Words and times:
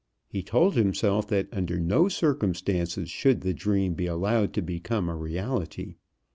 He 0.27 0.41
told 0.41 0.73
himself 0.73 1.27
that 1.27 1.47
under 1.53 1.79
no 1.79 2.07
circumstances 2.09 3.07
should 3.07 3.41
the 3.41 3.53
dream 3.53 3.93
be 3.93 4.07
allowed 4.07 4.51
to 4.55 4.63
become 4.63 5.07
a 5.07 5.15
reality. 5.15 5.93